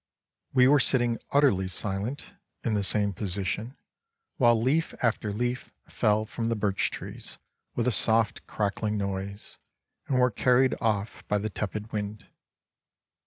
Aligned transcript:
We 0.51 0.67
were 0.67 0.79
sitting 0.79 1.19
utterly 1.29 1.67
silent, 1.67 2.33
in 2.63 2.73
the 2.73 2.81
same 2.81 3.13
posi 3.13 3.45
tion, 3.45 3.77
while 4.37 4.59
leaf 4.59 4.95
after 5.03 5.31
leaf 5.31 5.71
fell 5.87 6.25
from 6.25 6.49
the 6.49 6.55
birch 6.55 6.89
trees 6.89 7.37
with 7.75 7.85
a 7.85 7.91
soft 7.91 8.47
crackling 8.47 8.97
noise 8.97 9.59
and 10.07 10.17
were 10.19 10.31
carried 10.31 10.73
off 10.81 11.23
by 11.27 11.37
the 11.37 11.51
tepid 11.51 11.91
wind. 11.93 12.25